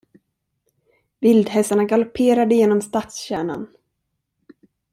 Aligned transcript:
Vildhästarna 1.19 1.83
galopperade 1.83 2.55
genom 2.55 2.81
stadskärnan. 2.81 3.67